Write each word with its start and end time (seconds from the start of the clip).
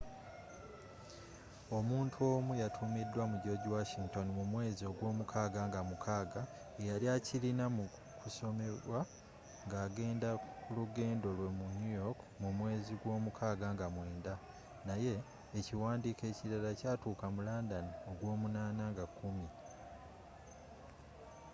omuntu 1.77 2.19
omu 2.35 2.51
yatumidwa 2.61 3.23
mu 3.31 3.37
george 3.43 3.67
washington 3.75 4.27
mu 4.37 4.43
mwezi 4.51 4.83
ogw'omukaga 4.91 5.61
nga 5.67 5.81
6 6.09 6.39
eyali 6.81 7.07
akirina 7.15 7.65
mu 7.75 7.85
kusomebwa 8.19 8.99
nga 9.65 9.77
agenda 9.87 10.29
kulugendo 10.63 11.27
lwe 11.37 11.49
mu 11.57 11.65
new 11.79 11.91
york 12.01 12.19
mu 12.41 12.49
mwezi 12.59 12.93
gw'omukaga 13.01 13.67
nga 13.75 13.87
9 14.27 14.33
naye 14.87 15.13
ekiwandiiko 15.59 16.23
ekilala 16.31 16.71
kyatuka 16.79 17.25
mu 17.33 17.41
london 17.49 17.85
ogw'omunana 18.11 18.83
nga 18.93 19.05
10 19.17 19.47